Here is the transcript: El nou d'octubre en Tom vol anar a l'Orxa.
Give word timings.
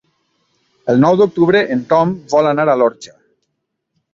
El 0.93 1.03
nou 1.03 1.17
d'octubre 1.19 1.61
en 1.75 1.83
Tom 1.93 2.15
vol 2.35 2.51
anar 2.53 2.67
a 2.73 2.77
l'Orxa. 2.85 3.15